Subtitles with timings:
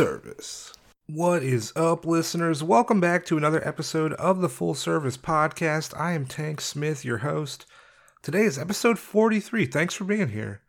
[0.00, 0.72] service.
[1.08, 2.62] What is up, listeners?
[2.62, 5.92] Welcome back to another episode of the Full Service Podcast.
[5.94, 7.66] I am Tank Smith, your host.
[8.22, 9.66] Today is episode 43.
[9.66, 10.62] Thanks for being here.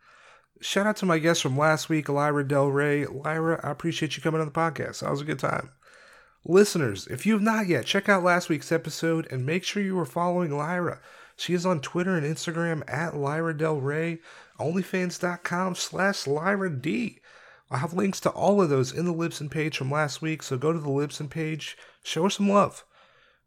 [0.59, 3.05] Shout out to my guest from last week, Lyra Del Rey.
[3.05, 4.99] Lyra, I appreciate you coming on the podcast.
[4.99, 5.71] That was a good time.
[6.43, 9.97] Listeners, if you have not yet, check out last week's episode and make sure you
[9.97, 10.99] are following Lyra.
[11.37, 14.19] She is on Twitter and Instagram at Lyra Del Rey,
[14.59, 17.20] OnlyFans.com slash Lyra D.
[17.71, 20.57] I have links to all of those in the Libsyn page from last week, so
[20.57, 22.83] go to the Libsyn page, show us some love.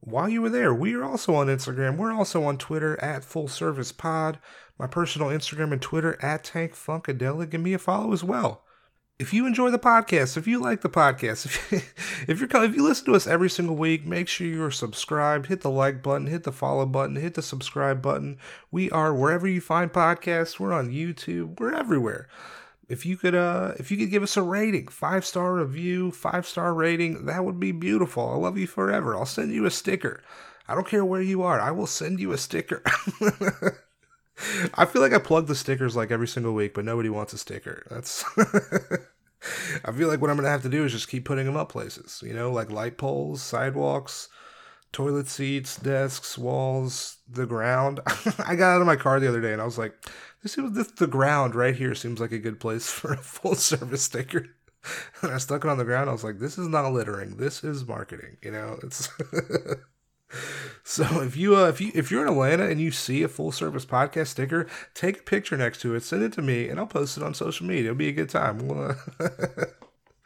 [0.00, 1.98] While you were there, we are also on Instagram.
[1.98, 4.38] We're also on Twitter at Full Service Pod.
[4.78, 7.50] My personal Instagram and Twitter at Tank Funkadelic.
[7.50, 8.64] Give me a follow as well.
[9.18, 11.80] If you enjoy the podcast, if you like the podcast, if, you,
[12.26, 15.46] if you're if you listen to us every single week, make sure you're subscribed.
[15.46, 18.38] Hit the like button, hit the follow button, hit the subscribe button.
[18.70, 20.58] We are wherever you find podcasts.
[20.58, 21.60] We're on YouTube.
[21.60, 22.28] We're everywhere
[22.88, 26.46] if you could uh if you could give us a rating five star review five
[26.46, 28.30] star rating that would be beautiful.
[28.30, 29.16] I love you forever.
[29.16, 30.22] I'll send you a sticker.
[30.66, 31.60] I don't care where you are.
[31.60, 32.82] I will send you a sticker.
[34.74, 37.38] I feel like i plug the stickers like every single week but nobody wants a
[37.38, 37.86] sticker.
[37.90, 38.24] That's
[39.84, 41.68] i feel like what i'm gonna have to do is just keep putting them up
[41.68, 44.28] places you know like light poles sidewalks
[44.94, 48.00] toilet seats desks walls the ground
[48.46, 49.94] i got out of my car the other day and i was like
[50.44, 54.02] this this the ground right here seems like a good place for a full service
[54.04, 54.46] sticker.
[55.22, 56.10] And I stuck it on the ground.
[56.10, 57.38] I was like, this is not littering.
[57.38, 58.36] This is marketing.
[58.42, 59.08] You know, it's
[60.84, 63.50] so if you uh, if you if you're in Atlanta and you see a full
[63.50, 66.86] service podcast sticker, take a picture next to it, send it to me, and I'll
[66.86, 67.84] post it on social media.
[67.84, 68.68] It'll be a good time.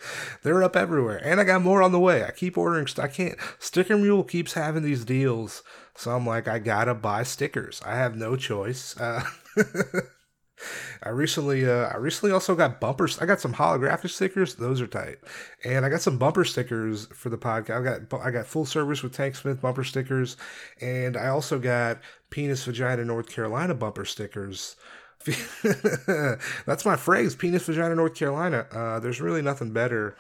[0.43, 2.25] They're up everywhere, and I got more on the way.
[2.25, 2.87] I keep ordering.
[2.99, 3.39] I can't.
[3.59, 5.63] Sticker Mule keeps having these deals,
[5.95, 7.81] so I'm like, I gotta buy stickers.
[7.85, 8.97] I have no choice.
[8.99, 9.25] Uh,
[11.03, 13.19] I recently, uh, I recently also got bumpers.
[13.21, 15.19] I got some holographic stickers; those are tight,
[15.65, 17.81] and I got some bumper stickers for the podcast.
[17.81, 20.37] I got, I got full service with Tank Smith bumper stickers,
[20.81, 21.99] and I also got
[22.31, 24.77] penis vagina North Carolina bumper stickers.
[26.67, 28.67] That's my phrase, penis vagina North Carolina.
[28.73, 30.17] Uh, there's really nothing better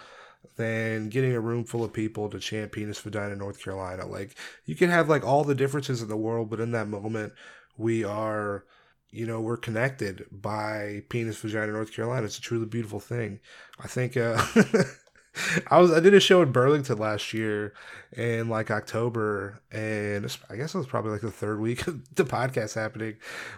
[0.56, 4.06] than getting a room full of people to chant penis vagina North Carolina.
[4.06, 7.32] Like you can have like all the differences in the world, but in that moment,
[7.76, 8.64] we are
[9.10, 12.26] you know, we're connected by penis vagina North Carolina.
[12.26, 13.40] It's a truly beautiful thing.
[13.82, 14.42] I think uh
[15.70, 17.74] I was I did a show in Burlington last year
[18.12, 22.24] in like October and I guess it was probably like the third week of the
[22.24, 23.16] podcast happening.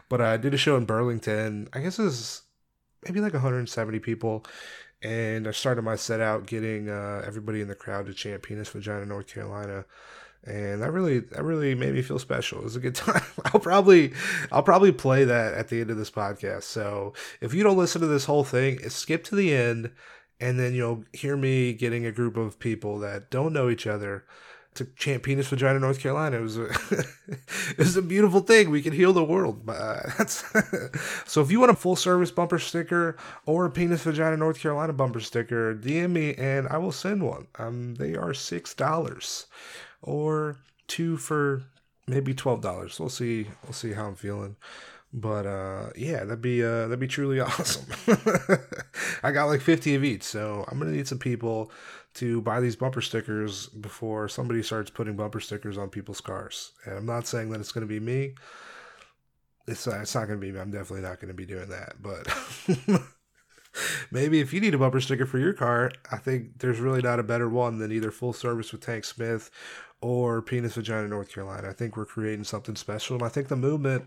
[0.09, 1.69] But I did a show in Burlington.
[1.73, 2.43] I guess it was
[3.07, 4.45] maybe like 170 people
[5.03, 8.69] and I started my set out getting uh, everybody in the crowd to chant penis
[8.69, 9.87] vagina North Carolina
[10.45, 12.59] and that really that really made me feel special.
[12.59, 13.23] It was a good time.
[13.47, 14.13] I'll probably
[14.51, 16.63] I'll probably play that at the end of this podcast.
[16.63, 19.91] So if you don't listen to this whole thing, skip to the end,
[20.41, 24.25] and then you'll hear me getting a group of people that don't know each other
[24.75, 26.39] to chant penis vagina North Carolina.
[26.39, 26.65] It was a
[27.71, 28.71] it was a beautiful thing.
[28.71, 29.69] We can heal the world.
[29.69, 30.25] Uh,
[31.27, 34.93] so if you want a full service bumper sticker or a penis vagina North Carolina
[34.93, 37.49] bumper sticker, DM me and I will send one.
[37.59, 39.47] Um, they are six dollars
[40.03, 40.57] or
[40.87, 41.63] two for
[42.07, 43.01] maybe twelve dollars.
[43.01, 43.49] We'll see.
[43.65, 44.57] We'll see how I'm feeling.
[45.13, 47.87] But uh, yeah, that'd be uh, that'd be truly awesome.
[49.23, 51.73] I got like fifty of each, so I'm gonna need some people
[52.15, 56.73] to buy these bumper stickers before somebody starts putting bumper stickers on people's cars.
[56.85, 58.35] And I'm not saying that it's gonna be me.
[59.67, 60.61] It's uh, it's not gonna be me.
[60.61, 61.95] I'm definitely not gonna be doing that.
[62.01, 63.03] But
[64.13, 67.19] maybe if you need a bumper sticker for your car, I think there's really not
[67.19, 69.51] a better one than either full service with Tank Smith
[70.01, 71.69] or Penis Vagina North Carolina.
[71.69, 74.07] I think we're creating something special, and I think the movement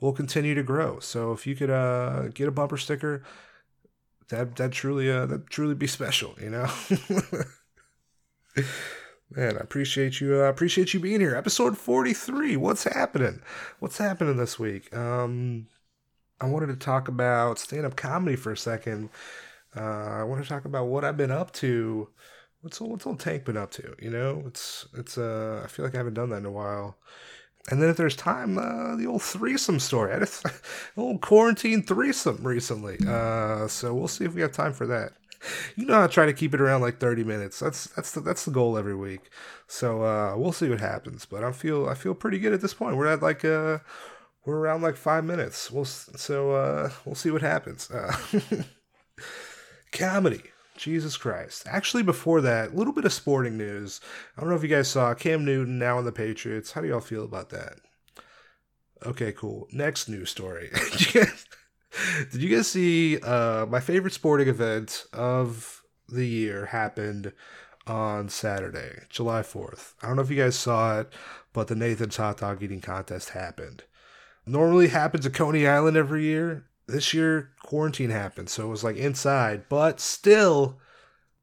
[0.00, 0.98] will continue to grow.
[1.00, 3.22] So if you could uh, get a bumper sticker,
[4.28, 6.68] that that truly uh, that truly be special, you know.
[9.30, 10.40] Man, I appreciate you.
[10.40, 11.34] I uh, appreciate you being here.
[11.34, 12.56] Episode forty three.
[12.56, 13.42] What's happening?
[13.80, 14.94] What's happening this week?
[14.96, 15.66] Um,
[16.40, 19.10] I wanted to talk about stand up comedy for a second.
[19.76, 19.80] Uh,
[20.20, 22.08] I want to talk about what I've been up to
[22.64, 23.94] what's what's old Tank been up to?
[24.00, 26.96] You know, it's it's uh I feel like I haven't done that in a while.
[27.70, 30.12] And then if there's time, uh, the old threesome story.
[30.12, 30.26] I an
[30.98, 32.98] old quarantine threesome recently.
[33.06, 35.12] Uh, so we'll see if we have time for that.
[35.74, 37.60] You know, I try to keep it around like 30 minutes.
[37.60, 39.30] That's that's the that's the goal every week.
[39.66, 41.26] So uh, we'll see what happens.
[41.26, 42.96] But I feel I feel pretty good at this point.
[42.96, 43.78] We're at like uh
[44.44, 45.70] we're around like five minutes.
[45.70, 47.90] We'll so uh we'll see what happens.
[47.90, 48.16] Uh,
[49.92, 50.42] comedy.
[50.76, 51.66] Jesus Christ.
[51.68, 54.00] Actually, before that, a little bit of sporting news.
[54.36, 56.72] I don't know if you guys saw Cam Newton now in the Patriots.
[56.72, 57.78] How do y'all feel about that?
[59.06, 59.68] Okay, cool.
[59.72, 60.70] Next news story.
[61.12, 67.32] Did you guys see uh, my favorite sporting event of the year happened
[67.86, 69.92] on Saturday, July 4th.
[70.02, 71.12] I don't know if you guys saw it,
[71.52, 73.84] but the Nathan's hot dog eating contest happened.
[74.46, 76.66] Normally happens at Coney Island every year.
[76.86, 80.78] This year quarantine happened, so it was like inside, but still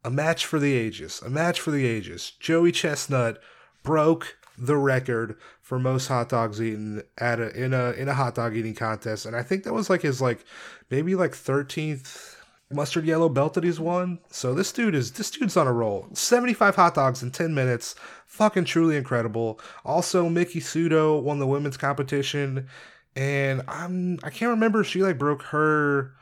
[0.01, 1.22] a match for the ages.
[1.25, 2.31] A match for the ages.
[2.39, 3.38] Joey Chestnut
[3.83, 8.36] broke the record for most hot dogs eaten at a in a in a hot
[8.36, 10.45] dog eating contest, and I think that was like his like
[10.89, 12.42] maybe like thirteenth
[12.72, 14.19] mustard yellow belt that he's won.
[14.30, 16.07] So this dude is this dude's on a roll.
[16.13, 17.94] Seventy five hot dogs in ten minutes,
[18.25, 19.60] fucking truly incredible.
[19.84, 22.69] Also, Miki Sudo won the women's competition,
[23.18, 26.13] and I'm I can't remember if she like broke her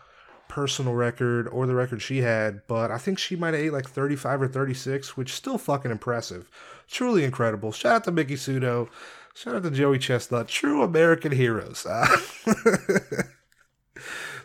[0.49, 3.87] personal record or the record she had, but I think she might have ate like
[3.87, 6.49] 35 or 36, which is still fucking impressive.
[6.89, 7.71] Truly incredible.
[7.71, 8.89] Shout out to Miki Sudo.
[9.33, 10.49] Shout out to Joey Chestnut.
[10.49, 11.87] True American heroes.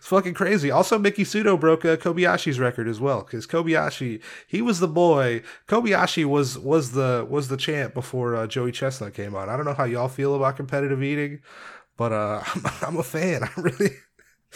[0.04, 0.70] It's fucking crazy.
[0.70, 5.42] Also, Miki Sudo broke uh, Kobayashi's record as well because Kobayashi, he was the boy.
[5.66, 9.48] Kobayashi was was the was the champ before uh, Joey Chestnut came on.
[9.48, 11.40] I don't know how y'all feel about competitive eating,
[11.96, 13.44] but uh, I'm, I'm a fan.
[13.56, 13.92] I really.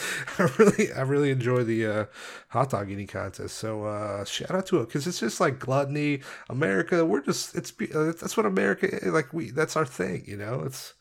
[0.38, 2.04] I really, I really enjoy the uh,
[2.48, 3.56] hot dog eating contest.
[3.56, 7.04] So uh, shout out to it because it's just like gluttony, America.
[7.04, 9.32] We're just it's uh, that's what America like.
[9.32, 10.62] We that's our thing, you know.
[10.64, 10.94] It's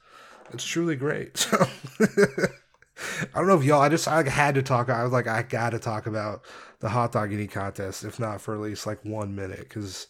[0.54, 1.48] it's truly great.
[2.00, 3.82] So I don't know if y'all.
[3.82, 4.90] I just I had to talk.
[4.90, 6.44] I was like I got to talk about
[6.80, 10.08] the hot dog eating contest, if not for at least like one minute, because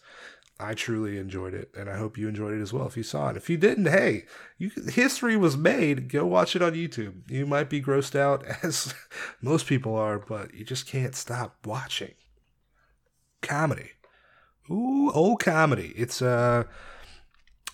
[0.59, 2.88] I truly enjoyed it, and I hope you enjoyed it as well.
[2.88, 4.25] If you saw it, if you didn't, hey,
[4.57, 6.09] you, history was made.
[6.09, 7.30] Go watch it on YouTube.
[7.30, 8.94] You might be grossed out as
[9.42, 12.13] most people are, but you just can't stop watching
[13.42, 13.92] comedy.
[14.69, 15.94] Ooh, old comedy.
[15.95, 16.63] It's uh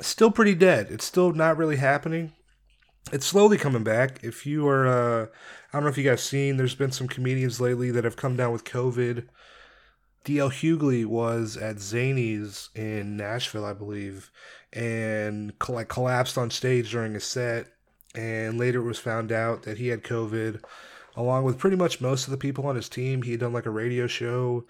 [0.02, 0.88] still pretty dead.
[0.90, 2.34] It's still not really happening.
[3.12, 4.24] It's slowly coming back.
[4.24, 6.58] If you are, uh, I don't know if you guys seen.
[6.58, 9.28] There's been some comedians lately that have come down with COVID
[10.26, 14.32] DL Hughley was at Zanies in Nashville, I believe,
[14.72, 17.68] and like collapsed on stage during a set.
[18.16, 20.64] And later it was found out that he had COVID,
[21.16, 23.24] along with pretty much most of the people on his team.
[23.24, 24.66] He had done like a radio show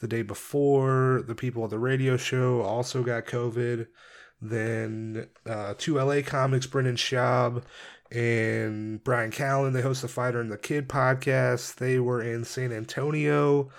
[0.00, 1.22] the day before.
[1.26, 3.86] The people at the radio show also got COVID.
[4.40, 7.62] Then uh, two LA comics, Brendan Schaub
[8.10, 11.76] and Bryan Callen, they host the Fighter and the Kid podcast.
[11.76, 13.70] They were in San Antonio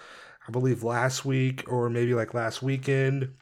[0.47, 3.33] I believe last week or maybe like last weekend.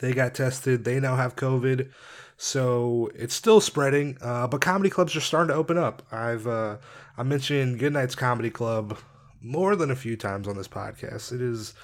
[0.00, 0.84] They got tested.
[0.84, 1.90] They now have COVID.
[2.36, 6.02] So it's still spreading, uh, but comedy clubs are starting to open up.
[6.10, 6.78] I've uh,
[7.18, 8.98] I mentioned Goodnight's Comedy Club
[9.42, 11.32] more than a few times on this podcast.
[11.32, 11.74] It is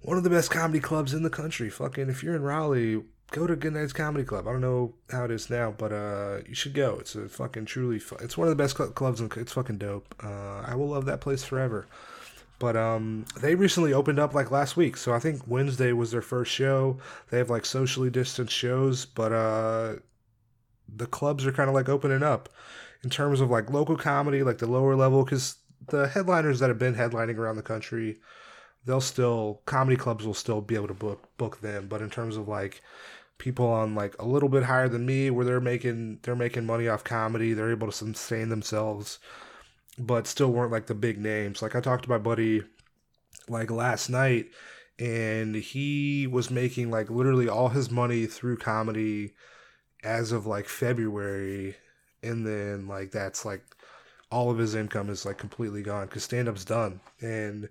[0.00, 1.68] one of the best comedy clubs in the country.
[1.68, 4.48] Fucking, if you're in Raleigh, go to Goodnight's Comedy Club.
[4.48, 6.96] I don't know how it is now, but uh, you should go.
[6.98, 9.20] It's a fucking truly, fu- it's one of the best cl- clubs.
[9.20, 10.14] In, it's fucking dope.
[10.22, 11.86] Uh, I will love that place forever.
[12.62, 16.22] But um, they recently opened up like last week, so I think Wednesday was their
[16.22, 16.96] first show.
[17.28, 19.94] They have like socially distanced shows, but uh,
[20.86, 22.48] the clubs are kind of like opening up
[23.02, 25.56] in terms of like local comedy, like the lower level, because
[25.88, 28.20] the headliners that have been headlining around the country,
[28.86, 31.88] they'll still comedy clubs will still be able to book book them.
[31.88, 32.80] But in terms of like
[33.38, 36.86] people on like a little bit higher than me, where they're making they're making money
[36.86, 39.18] off comedy, they're able to sustain themselves
[39.98, 41.62] but still weren't like the big names.
[41.62, 42.62] Like I talked to my buddy
[43.48, 44.46] like last night
[44.98, 49.32] and he was making like literally all his money through comedy
[50.02, 51.76] as of like February
[52.22, 53.62] and then like that's like
[54.30, 57.00] all of his income is like completely gone cuz stand up's done.
[57.20, 57.68] And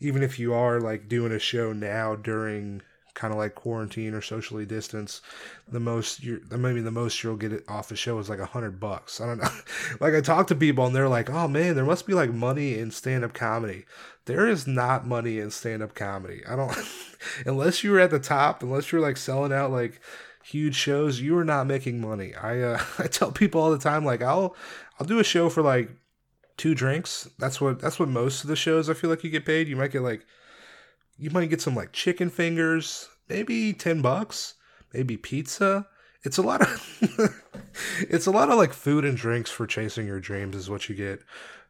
[0.00, 2.82] even if you are like doing a show now during
[3.18, 5.20] kind of like quarantine or socially distance,
[5.66, 8.46] the most you're maybe the most you'll get it off the show is like a
[8.46, 9.20] hundred bucks.
[9.20, 9.50] I don't know.
[10.00, 12.78] like I talk to people and they're like, "Oh man, there must be like money
[12.78, 13.84] in stand up comedy."
[14.26, 16.42] There is not money in stand up comedy.
[16.48, 16.72] I don't
[17.46, 20.00] unless you're at the top, unless you're like selling out like
[20.44, 22.34] huge shows, you are not making money.
[22.36, 24.54] I uh, I tell people all the time like I'll
[25.00, 25.90] I'll do a show for like
[26.56, 27.28] two drinks.
[27.38, 29.66] That's what that's what most of the shows I feel like you get paid.
[29.66, 30.24] You might get like
[31.18, 34.54] you might get some like chicken fingers, maybe 10 bucks,
[34.94, 35.86] maybe pizza.
[36.22, 37.42] It's a lot of
[38.00, 40.94] it's a lot of like food and drinks for chasing your dreams is what you
[40.94, 41.20] get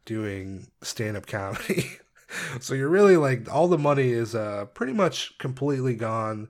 [0.05, 1.91] doing stand-up comedy.
[2.59, 6.47] so you're really like all the money is uh pretty much completely gone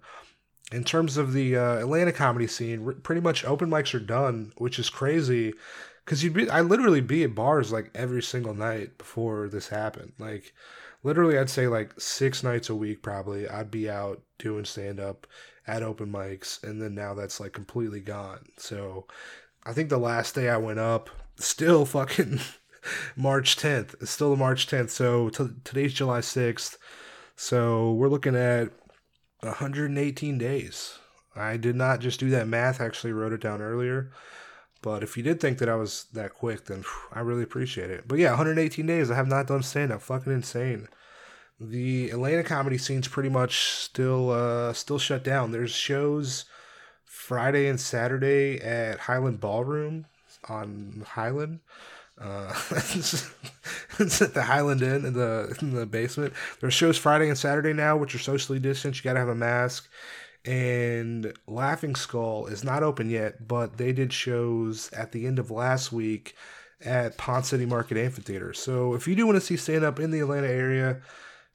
[0.71, 2.93] in terms of the uh, Atlanta comedy scene.
[3.01, 5.53] Pretty much open mics are done, which is crazy
[6.09, 10.13] because you'd be I literally be at bars like every single night before this happened.
[10.17, 10.55] Like
[11.03, 15.27] literally I'd say like six nights a week probably I'd be out doing stand up
[15.67, 18.47] at open mics and then now that's like completely gone.
[18.57, 19.05] So
[19.63, 22.39] I think the last day I went up still fucking
[23.15, 23.93] March 10th.
[24.01, 24.89] It's still March 10th.
[24.89, 26.77] So t- today's July 6th.
[27.35, 28.71] So we're looking at
[29.41, 30.97] 118 days.
[31.35, 34.09] I did not just do that math, I actually wrote it down earlier.
[34.81, 37.89] But if you did think that I was that quick, then whew, I really appreciate
[37.89, 38.07] it.
[38.07, 39.11] But yeah, 118 days.
[39.11, 40.01] I have not done stand up.
[40.01, 40.87] Fucking insane.
[41.59, 45.51] The Atlanta comedy scene's pretty much still uh still shut down.
[45.51, 46.45] There's shows
[47.03, 50.05] Friday and Saturday at Highland Ballroom
[50.47, 51.59] on Highland.
[52.19, 56.33] Uh, it's at the Highland Inn in the in the basement.
[56.59, 58.99] There's shows Friday and Saturday now, which are socially distanced.
[58.99, 59.89] You got to have a mask
[60.45, 65.51] and Laughing Skull is not open yet, but they did shows at the end of
[65.51, 66.35] last week
[66.81, 68.53] at Ponce City Market Amphitheater.
[68.53, 71.01] So if you do want to see stand up in the Atlanta area,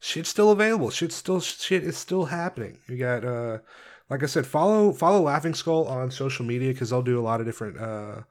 [0.00, 0.90] shit's still available.
[0.90, 2.78] Shit still shit is still happening.
[2.88, 3.58] You got uh
[4.10, 7.40] like I said, follow follow Laughing Skull on social media because they'll do a lot
[7.40, 8.22] of different uh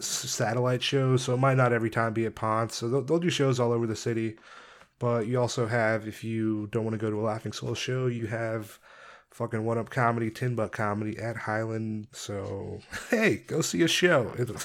[0.00, 1.22] satellite shows.
[1.22, 2.76] So it might not every time be at Ponce.
[2.76, 4.36] So they'll, they'll do shows all over the city.
[4.98, 8.06] But you also have, if you don't want to go to a Laughing Skull show,
[8.06, 8.78] you have
[9.30, 12.08] fucking one up comedy, ten buck comedy at Highland.
[12.12, 12.80] So
[13.10, 14.32] hey, go see a show.
[14.38, 14.56] It'll,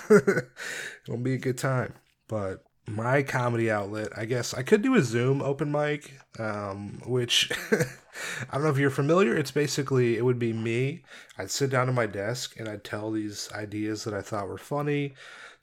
[1.03, 1.93] it'll be a good time.
[2.27, 7.51] But my comedy outlet, I guess I could do a Zoom open mic, um, which
[7.71, 9.35] I don't know if you're familiar.
[9.35, 11.03] It's basically it would be me.
[11.37, 14.57] I'd sit down at my desk and I'd tell these ideas that I thought were
[14.57, 15.13] funny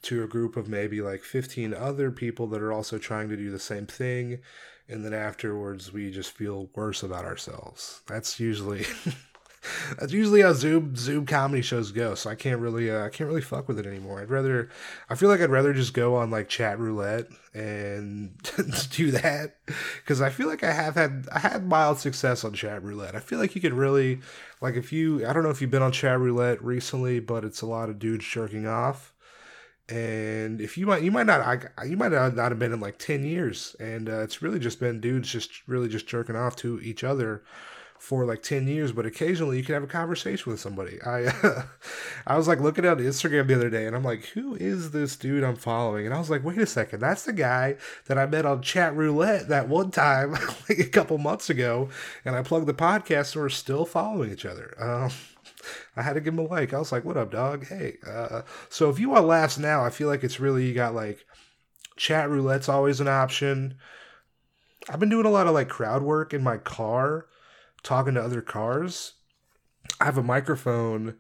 [0.03, 3.51] to a group of maybe like 15 other people that are also trying to do
[3.51, 4.39] the same thing
[4.89, 8.03] and then afterwards we just feel worse about ourselves.
[8.07, 8.87] That's usually
[9.99, 12.15] that's usually how Zoom Zoom comedy shows go.
[12.15, 14.21] So I can't really uh, I can't really fuck with it anymore.
[14.21, 14.69] I'd rather
[15.11, 18.31] I feel like I'd rather just go on like chat roulette and
[18.91, 19.57] do that
[19.97, 23.15] because I feel like I have had I had mild success on chat roulette.
[23.15, 24.21] I feel like you could really
[24.61, 27.63] like if you I don't know if you've been on chat roulette recently, but it's
[27.63, 29.15] a lot of dudes jerking off
[29.89, 32.99] and if you might you might not I, you might not have been in like
[32.99, 33.75] 10 years.
[33.81, 37.43] And uh, it's really just been dudes just really just jerking off to each other
[37.99, 38.93] for like 10 years.
[38.93, 41.01] But occasionally you can have a conversation with somebody.
[41.03, 41.63] I uh,
[42.27, 45.17] i was like looking at instagram the other day and i'm like who is this
[45.17, 46.05] dude i'm following?
[46.05, 47.01] And i was like wait a second.
[47.01, 47.77] That's the guy
[48.07, 50.33] that i met on chat roulette that one time
[50.69, 51.89] like a couple months ago.
[52.27, 54.75] And i plugged the podcast and we're still following each other.
[54.79, 55.11] Um,
[55.97, 56.73] I had to give him a like.
[56.73, 57.67] I was like, "What up, dog?
[57.67, 60.95] Hey." Uh, so if you want laughs now, I feel like it's really you got
[60.95, 61.25] like
[61.97, 63.77] chat roulette's always an option.
[64.89, 67.27] I've been doing a lot of like crowd work in my car,
[67.83, 69.15] talking to other cars.
[70.01, 71.17] I have a microphone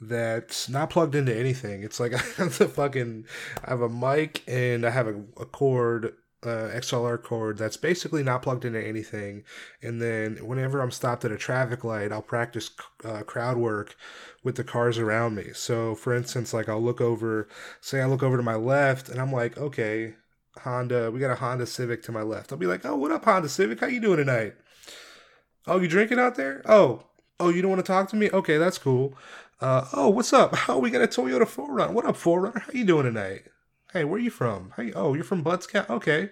[0.00, 1.82] that's not plugged into anything.
[1.82, 3.26] It's like I have the fucking
[3.64, 8.22] I have a mic and I have a, a cord uh, XLR cord that's basically
[8.22, 9.44] not plugged into anything.
[9.82, 12.70] And then whenever I'm stopped at a traffic light, I'll practice
[13.04, 13.96] uh, crowd work
[14.42, 15.52] with the cars around me.
[15.54, 17.48] So, for instance, like I'll look over,
[17.80, 20.14] say I look over to my left, and I'm like, okay,
[20.58, 22.52] Honda, we got a Honda Civic to my left.
[22.52, 23.80] I'll be like, oh, what up, Honda Civic?
[23.80, 24.54] How you doing tonight?
[25.66, 26.62] Oh, you drinking out there?
[26.66, 27.04] Oh,
[27.40, 28.30] oh, you don't want to talk to me?
[28.30, 29.14] Okay, that's cool.
[29.60, 30.54] Uh, oh, what's up?
[30.68, 31.92] Oh, we got a Toyota 4Runner.
[31.92, 32.62] What up, 4Runner?
[32.62, 33.44] How you doing tonight?
[33.94, 34.72] Hey, where are you from?
[34.76, 35.88] Hey, oh, you're from Butts Cat.
[35.88, 36.30] Okay.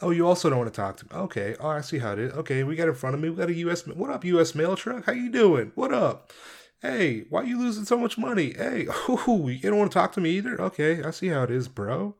[0.00, 1.20] Oh, you also don't want to talk to me.
[1.22, 1.56] Okay.
[1.58, 2.32] Oh, I see how it is.
[2.34, 3.28] Okay, we got in front of me.
[3.28, 3.84] We got a U.S.
[3.88, 4.54] What up, U.S.
[4.54, 5.04] mail truck?
[5.04, 5.72] How you doing?
[5.74, 6.32] What up?
[6.80, 8.54] Hey, why you losing so much money?
[8.56, 10.60] Hey, ooh, you don't want to talk to me either?
[10.60, 12.14] Okay, I see how it is, bro.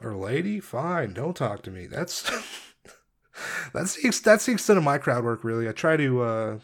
[0.00, 1.12] Or lady, fine.
[1.12, 1.86] Don't talk to me.
[1.86, 2.22] That's
[3.74, 5.42] that's the that's the extent of my crowd work.
[5.42, 6.58] Really, I try to uh,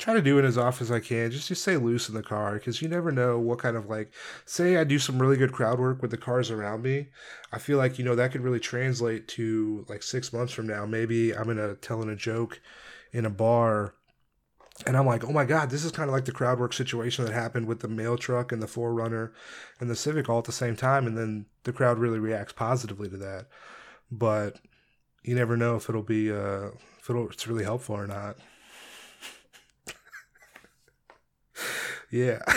[0.00, 1.30] try to do it as often as I can.
[1.30, 4.12] Just just stay loose in the car because you never know what kind of like.
[4.46, 7.08] Say I do some really good crowd work with the cars around me.
[7.52, 10.86] I feel like you know that could really translate to like six months from now.
[10.86, 12.60] Maybe I'm gonna telling a joke
[13.12, 13.94] in a bar.
[14.86, 17.26] And I'm like, oh my God, this is kind of like the crowd work situation
[17.26, 19.30] that happened with the mail truck and the 4Runner
[19.78, 21.06] and the Civic all at the same time.
[21.06, 23.48] And then the crowd really reacts positively to that.
[24.10, 24.58] But
[25.22, 28.38] you never know if it'll be, uh, if it'll, it's really helpful or not.
[32.10, 32.42] Yeah.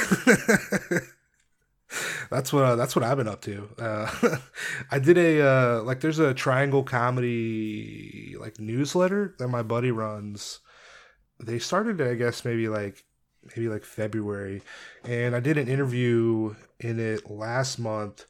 [2.29, 3.69] that's what uh, that's what I've been up to.
[3.77, 4.37] Uh,
[4.91, 10.59] I did a uh, like there's a Triangle Comedy like newsletter that my buddy runs.
[11.39, 13.03] They started I guess maybe like
[13.55, 14.61] maybe like February,
[15.03, 18.25] and I did an interview in it last month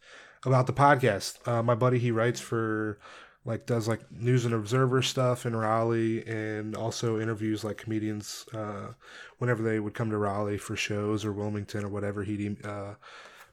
[0.45, 1.45] about the podcast.
[1.47, 2.99] Uh, my buddy he writes for
[3.45, 8.93] like does like news and observer stuff in Raleigh and also interviews like comedians uh,
[9.37, 12.93] whenever they would come to Raleigh for shows or Wilmington or whatever he'd uh,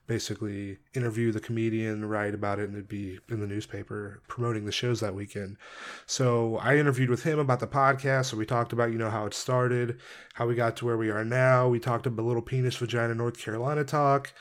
[0.06, 4.72] basically interview the comedian write about it and it'd be in the newspaper promoting the
[4.72, 5.56] shows that weekend.
[6.06, 9.26] So I interviewed with him about the podcast so we talked about you know how
[9.26, 9.98] it started
[10.34, 11.68] how we got to where we are now.
[11.68, 14.32] We talked about little penis vagina North Carolina talk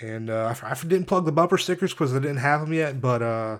[0.00, 3.00] and uh, I, I didn't plug the bumper stickers because I didn't have them yet
[3.00, 3.58] but uh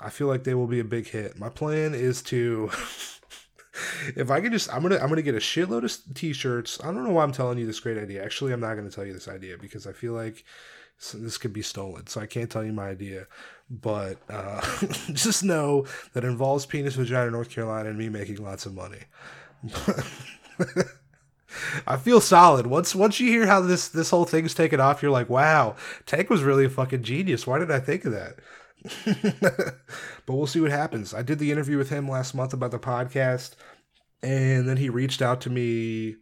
[0.00, 1.38] I feel like they will be a big hit.
[1.38, 2.70] My plan is to
[4.16, 6.78] if I could just, I'm gonna, I'm gonna get a shitload of t-shirts.
[6.82, 8.24] I don't know why I'm telling you this great idea.
[8.24, 10.44] Actually, I'm not gonna tell you this idea because I feel like
[11.14, 12.06] this could be stolen.
[12.06, 13.26] So I can't tell you my idea.
[13.70, 14.60] But uh,
[15.12, 19.04] just know that involves penis, vagina, North Carolina, and me making lots of money.
[21.86, 22.66] I feel solid.
[22.66, 25.76] Once once you hear how this this whole thing's taken off, you're like, wow,
[26.06, 27.46] Tank was really a fucking genius.
[27.46, 28.36] Why did I think of that?
[29.04, 31.14] but we'll see what happens.
[31.14, 33.52] I did the interview with him last month about the podcast,
[34.22, 36.16] and then he reached out to me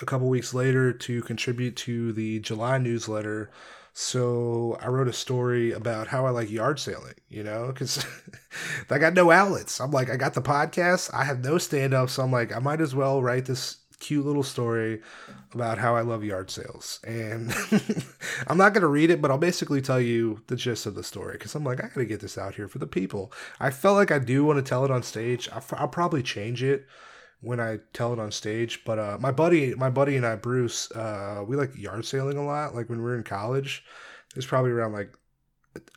[0.00, 3.50] a couple weeks later to contribute to the July newsletter.
[3.92, 8.06] So I wrote a story about how I like yard sailing, you know, because
[8.90, 9.80] I got no outlets.
[9.80, 12.60] I'm like, I got the podcast, I have no stand up, so I'm like, I
[12.60, 15.00] might as well write this cute little story
[15.52, 17.00] about how I love yard sales.
[17.06, 17.52] And
[18.46, 21.02] I'm not going to read it, but I'll basically tell you the gist of the
[21.02, 23.32] story because I'm like, I got to get this out here for the people.
[23.60, 25.48] I felt like I do want to tell it on stage.
[25.52, 26.86] I'll, probably change it
[27.40, 28.84] when I tell it on stage.
[28.84, 32.44] But uh, my buddy, my buddy and I, Bruce, uh, we like yard sailing a
[32.44, 32.74] lot.
[32.74, 33.84] Like when we were in college,
[34.30, 35.14] it was probably around like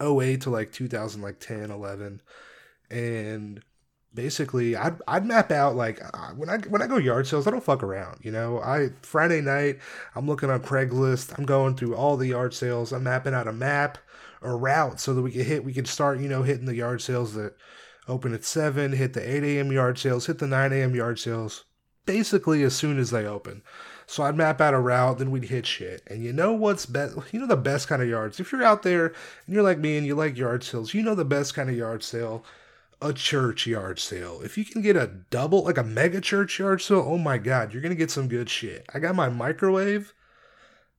[0.02, 2.22] 08 to like 2000, like 10, 11.
[2.90, 3.64] And
[4.14, 7.52] basically I'd, I'd map out like uh, when I when I go yard sales I
[7.52, 8.60] don't fuck around you know?
[8.60, 9.80] I Friday night
[10.16, 13.54] I'm looking on Craigslist I'm going through all the yard sales I'm mapping out a
[13.54, 13.98] map
[14.42, 17.02] a route so that we can hit we can start you know hitting the yard
[17.02, 17.56] sales that
[18.08, 21.66] open at 7 hit the 8 a.m yard sales hit the 9 a.m yard sales
[22.06, 23.62] basically as soon as they open.
[24.08, 26.02] So I'd map out a route then we'd hit shit.
[26.08, 28.40] And you know what's best you know the best kind of yards?
[28.40, 29.08] If you're out there
[29.46, 31.78] and you're like me and you like yard sales you know the best kind of
[31.78, 32.44] yard sale
[33.02, 34.42] a church yard sale.
[34.44, 37.74] If you can get a double, like a mega church yard sale, oh my god,
[37.74, 38.86] you're gonna get some good shit.
[38.94, 40.14] I got my microwave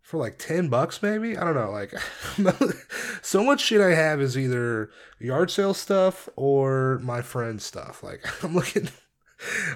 [0.03, 1.95] for like 10 bucks maybe i don't know like
[3.23, 8.23] so much shit i have is either yard sale stuff or my friend stuff like
[8.45, 8.89] i'm looking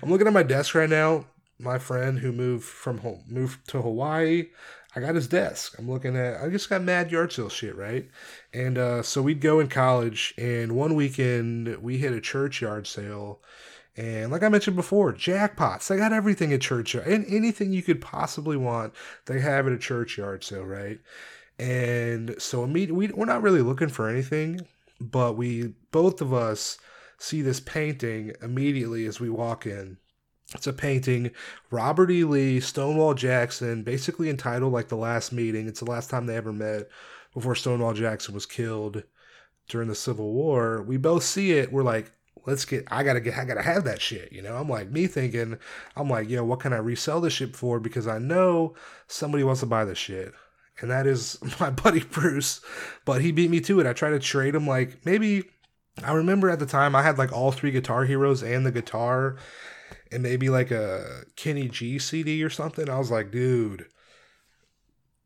[0.03, 1.25] i'm looking at my desk right now
[1.59, 4.47] my friend who moved from home moved to hawaii
[4.97, 5.77] I got his desk.
[5.79, 6.43] I'm looking at.
[6.43, 8.09] I just got mad yard sale shit, right?
[8.55, 12.87] And uh, so we'd go in college, and one weekend we hit a church yard
[12.87, 13.43] sale,
[13.95, 15.89] and like I mentioned before, jackpots.
[15.89, 18.95] They got everything at church, and anything you could possibly want,
[19.27, 20.99] they have at a church yard sale, right?
[21.59, 24.63] And so we we're not really looking for anything,
[24.99, 26.79] but we both of us
[27.19, 29.99] see this painting immediately as we walk in
[30.55, 31.33] it's a painting,
[31.71, 32.25] Robert E.
[32.25, 35.67] Lee, Stonewall Jackson, basically entitled like The Last Meeting.
[35.67, 36.89] It's the last time they ever met
[37.35, 39.03] before Stonewall Jackson was killed
[39.69, 40.83] during the Civil War.
[40.83, 41.73] We both see it.
[41.73, 42.13] We're like,
[42.47, 44.33] let's get, I gotta get, I gotta have that shit.
[44.33, 45.59] You know, I'm like, me thinking,
[45.97, 47.81] I'm like, yo, what can I resell this shit for?
[47.81, 48.75] Because I know
[49.09, 50.33] somebody wants to buy this shit.
[50.81, 52.61] And that is my buddy Bruce.
[53.05, 53.87] But he beat me to it.
[53.87, 55.45] I tried to trade him like maybe
[56.05, 59.37] I remember at the time I had like all three guitar heroes and the guitar
[60.13, 62.89] and maybe like a Kenny G CD or something.
[62.89, 63.87] I was like, dude,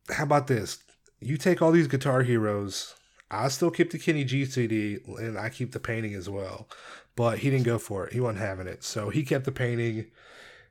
[0.09, 0.79] how about this?
[1.19, 2.95] You take all these guitar heroes.
[3.29, 6.67] I still keep the Kenny G CD and I keep the painting as well.
[7.15, 8.13] But he didn't go for it.
[8.13, 8.83] He wasn't having it.
[8.83, 10.07] So he kept the painting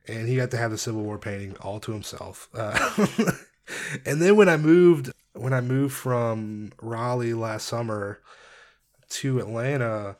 [0.06, 2.48] and he got to have the Civil War painting all to himself.
[2.54, 3.06] Uh,
[4.06, 8.20] and then when I moved, when I moved from Raleigh last summer
[9.10, 10.16] to Atlanta,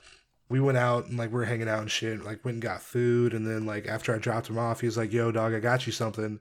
[0.50, 2.22] we went out and like we are hanging out and shit.
[2.22, 4.98] Like went and got food, and then like after I dropped him off, he was
[4.98, 6.40] like, "Yo, dog, I got you something."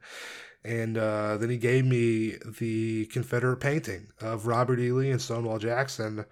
[0.63, 4.91] And uh, then he gave me the Confederate painting of Robert E.
[4.91, 6.26] Lee and Stonewall Jackson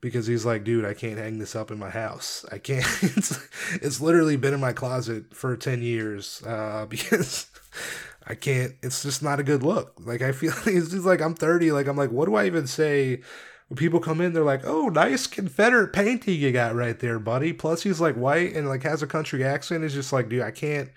[0.00, 2.44] because he's like, dude, I can't hang this up in my house.
[2.50, 2.84] I can't.
[3.02, 7.46] it's, it's literally been in my closet for 10 years uh, because
[8.26, 8.74] I can't.
[8.82, 9.94] It's just not a good look.
[10.04, 11.70] Like, I feel just like I'm 30.
[11.70, 13.20] Like, I'm like, what do I even say
[13.72, 17.54] when people come in, they're like, "Oh, nice Confederate painting you got right there, buddy."
[17.54, 19.82] Plus, he's like white and like has a country accent.
[19.82, 20.90] It's just like, dude, I can't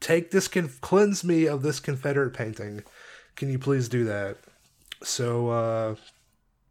[0.00, 0.48] take this.
[0.48, 2.82] Con- cleanse me of this Confederate painting.
[3.36, 4.38] Can you please do that?
[5.04, 5.94] So, uh,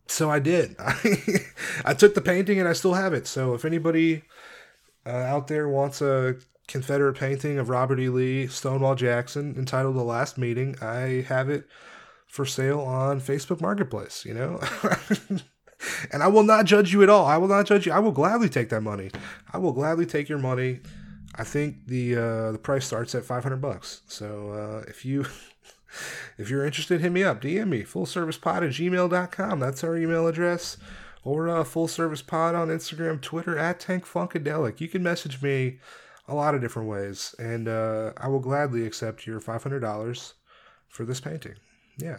[0.08, 0.76] so I did.
[0.78, 1.36] I,
[1.86, 3.26] I took the painting and I still have it.
[3.26, 4.24] So if anybody
[5.06, 6.36] uh, out there wants a
[6.68, 8.10] Confederate painting of Robert E.
[8.10, 11.66] Lee, Stonewall Jackson, entitled "The Last Meeting," I have it
[12.36, 14.60] for sale on Facebook Marketplace, you know?
[16.12, 17.26] and I will not judge you at all.
[17.26, 17.94] I will not judge you.
[17.94, 19.10] I will gladly take that money.
[19.54, 20.82] I will gladly take your money.
[21.36, 24.02] I think the uh, the price starts at 500 bucks.
[24.10, 25.22] So uh, if you
[26.38, 29.60] if you're interested, hit me up, DM me, fullservicepod at gmail.com.
[29.62, 30.76] That's our email address.
[31.24, 34.80] Or uh, full service on Instagram, Twitter at Tank Funkadelic.
[34.82, 35.80] You can message me
[36.28, 40.34] a lot of different ways, and uh, I will gladly accept your $500
[40.88, 41.56] for this painting
[41.98, 42.18] yeah.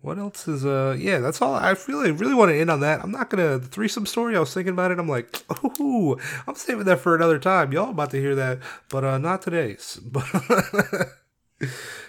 [0.00, 3.02] what else is uh yeah that's all i really really want to end on that
[3.02, 5.42] i'm not gonna the threesome story i was thinking about it i'm like
[5.80, 6.16] oh
[6.46, 9.76] i'm saving that for another time y'all about to hear that but uh not today
[10.04, 10.24] but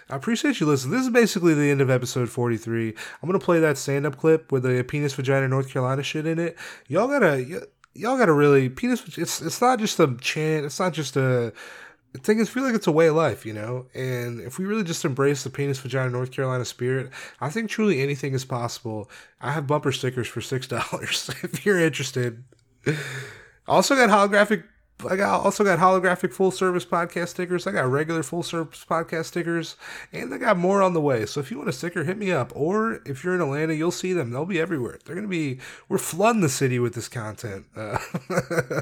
[0.09, 0.93] I appreciate you listening.
[0.93, 2.93] This is basically the end of episode 43.
[3.21, 6.39] I'm to play that stand up clip with the penis vagina North Carolina shit in
[6.39, 6.57] it.
[6.87, 10.93] Y'all gotta, y- y'all gotta really, penis, it's, it's not just a chant, it's not
[10.93, 11.53] just a,
[12.15, 13.87] I think it's feel like it's a way of life, you know.
[13.93, 18.01] And if we really just embrace the penis vagina North Carolina spirit, I think truly
[18.01, 19.09] anything is possible.
[19.41, 22.43] I have bumper stickers for six dollars if you're interested.
[23.67, 24.63] Also got holographic.
[25.07, 27.67] I got also got holographic full service podcast stickers.
[27.67, 29.75] I got regular full service podcast stickers,
[30.11, 31.27] and I got more on the way.
[31.27, 32.51] So if you want a sticker, hit me up.
[32.55, 34.31] Or if you're in Atlanta, you'll see them.
[34.31, 34.97] They'll be everywhere.
[35.05, 35.59] They're gonna be.
[35.87, 37.67] We're flooding the city with this content.
[37.75, 37.99] Uh,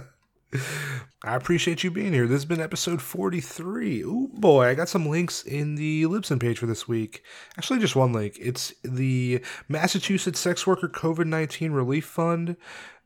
[1.23, 2.27] I appreciate you being here.
[2.27, 4.03] This has been episode 43.
[4.05, 7.23] Oh boy, I got some links in the Libsyn page for this week.
[7.57, 8.37] Actually, just one link.
[8.39, 12.57] It's the Massachusetts Sex Worker COVID 19 Relief Fund.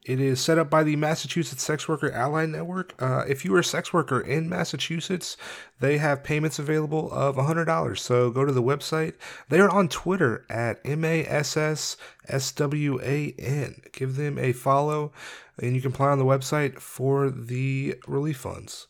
[0.05, 2.93] It is set up by the Massachusetts Sex Worker Ally Network.
[2.99, 5.35] Uh, if you are a sex worker in Massachusetts,
[5.81, 7.97] they have payments available of $100.
[7.99, 9.13] So go to the website.
[9.49, 11.97] They are on Twitter at MASSSWAN.
[13.91, 15.11] Give them a follow,
[15.61, 18.87] and you can apply on the website for the relief funds.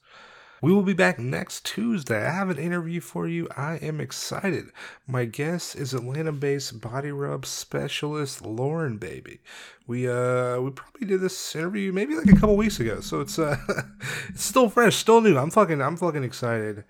[0.61, 2.25] We will be back next Tuesday.
[2.25, 3.47] I have an interview for you.
[3.55, 4.71] I am excited.
[5.07, 9.39] My guest is Atlanta-based body rub specialist Lauren Baby.
[9.87, 13.39] We uh we probably did this interview maybe like a couple weeks ago, so it's
[13.39, 13.55] uh
[14.29, 15.37] it's still fresh, still new.
[15.37, 16.83] I'm fucking I'm fucking excited.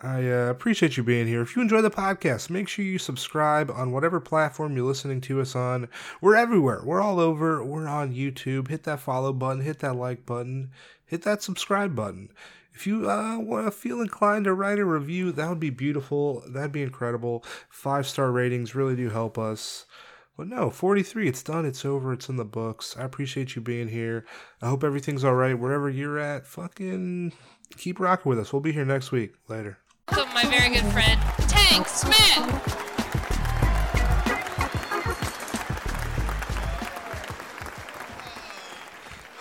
[0.00, 1.42] I uh, appreciate you being here.
[1.42, 5.40] If you enjoy the podcast, make sure you subscribe on whatever platform you're listening to
[5.40, 5.88] us on.
[6.20, 6.82] We're everywhere.
[6.84, 7.64] We're all over.
[7.64, 8.68] We're on YouTube.
[8.68, 9.62] Hit that follow button.
[9.62, 10.70] Hit that like button.
[11.04, 12.28] Hit that subscribe button.
[12.78, 16.44] If you uh, want to feel inclined to write a review, that would be beautiful.
[16.48, 17.44] That'd be incredible.
[17.68, 19.84] Five star ratings really do help us.
[20.36, 21.66] But no, 43, it's done.
[21.66, 22.12] It's over.
[22.12, 22.96] It's in the books.
[22.96, 24.24] I appreciate you being here.
[24.62, 26.46] I hope everything's all right wherever you're at.
[26.46, 27.32] Fucking
[27.76, 28.52] keep rocking with us.
[28.52, 29.34] We'll be here next week.
[29.48, 29.78] Later.
[30.12, 32.14] Welcome, my very good friend, Tank Smith.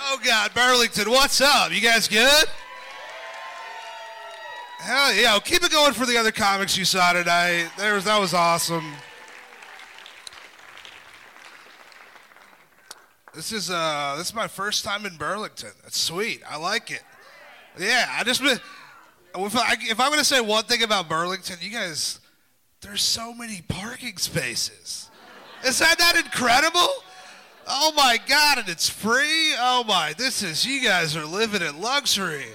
[0.02, 1.72] Oh God, Burlington, what's up?
[1.72, 2.48] You guys good?
[4.80, 5.32] Hell yeah!
[5.32, 7.70] Well, keep it going for the other comics you saw tonight.
[7.78, 8.94] There was that was awesome.
[13.34, 15.72] This is uh this is my first time in Burlington.
[15.84, 16.42] That's sweet.
[16.48, 17.04] I like it.
[17.80, 18.42] Yeah, I just.
[18.42, 22.20] If, I, if I'm gonna say one thing about Burlington, you guys,
[22.82, 25.10] there's so many parking spaces.
[25.66, 26.88] Is that not incredible?
[27.68, 29.54] Oh my God, and it's free.
[29.58, 32.46] Oh my, this is you guys are living in luxury.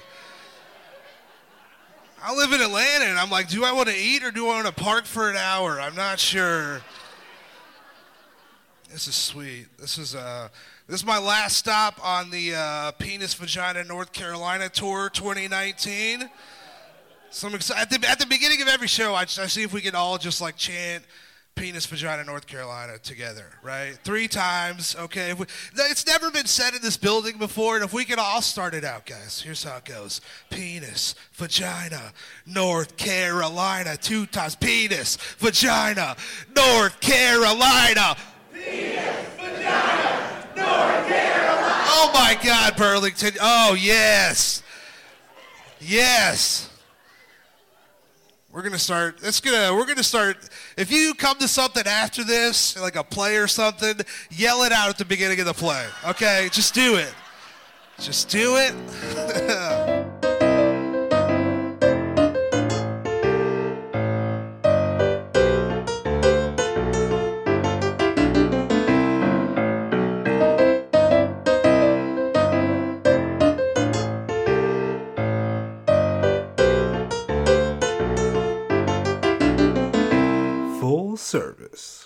[2.24, 4.62] I live in Atlanta, and I'm like, do I want to eat or do I
[4.62, 5.80] want to park for an hour?
[5.80, 6.80] I'm not sure.
[8.88, 9.66] This is sweet.
[9.76, 10.48] This is uh,
[10.86, 16.30] this is my last stop on the uh, Penis Vagina North Carolina tour 2019.
[17.30, 17.82] So I'm excited.
[17.82, 20.16] At the, at the beginning of every show, I, I see if we can all
[20.16, 21.02] just like chant
[21.54, 23.98] penis vagina north carolina together right?
[24.04, 25.34] Three times okay?
[25.34, 28.74] We, it's never been said in this building before and if we could all start
[28.74, 30.20] it out guys here's how it goes.
[30.50, 32.12] Penis vagina
[32.46, 34.56] north carolina two times.
[34.56, 36.16] Penis vagina
[36.56, 38.16] north carolina.
[38.52, 41.84] Penis vagina north carolina.
[41.94, 43.32] Oh my god burlington.
[43.40, 44.62] Oh yes.
[45.80, 46.71] Yes
[48.52, 49.18] we're gonna start.
[49.22, 49.74] It's gonna.
[49.74, 50.36] We're gonna start.
[50.76, 53.94] If you come to something after this, like a play or something,
[54.30, 55.86] yell it out at the beginning of the play.
[56.06, 57.14] Okay, just do it.
[57.98, 59.98] Just do it.
[81.32, 82.01] service.